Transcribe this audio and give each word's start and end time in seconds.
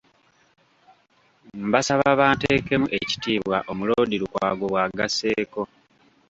"Mbasaba 1.67 2.07
banteekemu 2.19 2.87
ekitiibwa", 2.99 3.57
Omuloodi 3.71 4.15
Lukwago 4.21 4.65
bw’agasseeko. 4.71 5.61